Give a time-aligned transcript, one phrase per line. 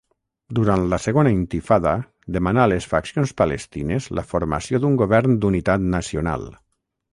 [0.59, 1.91] Durant la Segona Intifada
[2.39, 6.51] demanà a les faccions palestines la formació d'un govern d'unitat nacional.